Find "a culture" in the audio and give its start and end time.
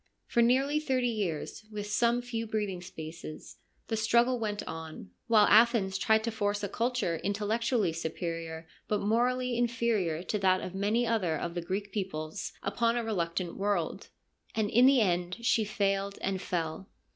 6.63-7.17